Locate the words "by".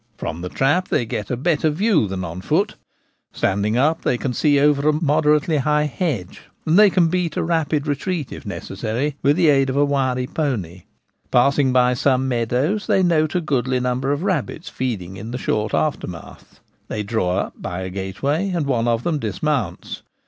11.71-11.93, 17.61-17.81